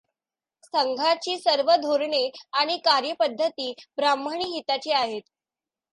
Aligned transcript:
संघाची 0.63 1.37
सर्व 1.37 1.71
धोरणे 1.81 2.29
आणि 2.53 2.77
कार्यपद्धती 2.85 3.71
ब्राह्मणी 3.97 4.45
हिताची 4.45 4.91
आहेत. 4.91 5.21